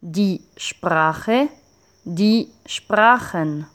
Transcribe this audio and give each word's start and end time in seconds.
die 0.00 0.42
Sprache, 0.56 1.48
die 2.04 2.48
Sprachen. 2.66 3.66